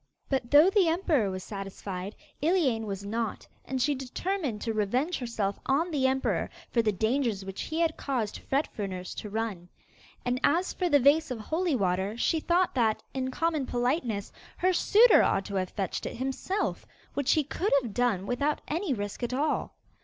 [0.29, 5.59] But though the emperor was satisfied, Iliane was not, and she determined to revenge herself
[5.67, 9.69] on the emperor for the dangers which he had caused Fet Fruners to run.
[10.25, 14.73] And as for the vase of holy water, she thought that, in common politeness, her
[14.73, 16.83] suitor ought to have fetched it himself,
[17.13, 19.75] which he could have done without any risk at all.